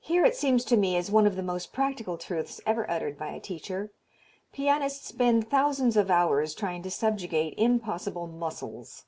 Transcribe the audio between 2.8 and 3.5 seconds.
uttered by a